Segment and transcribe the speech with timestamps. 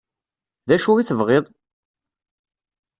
[0.67, 1.45] D acu i tebɣiḍ?